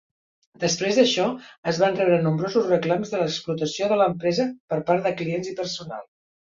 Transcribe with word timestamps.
Després 0.61 0.95
d'això, 0.99 1.25
es 1.73 1.81
van 1.83 1.93
rebre 2.01 2.17
nombrosos 2.25 2.67
reclams 2.73 3.15
de 3.15 3.23
l'explotació 3.23 3.93
de 3.95 4.01
l'empresa 4.03 4.51
per 4.73 4.85
part 4.93 5.09
de 5.09 5.17
clients 5.25 5.57
i 5.57 5.59
personal. 5.65 6.15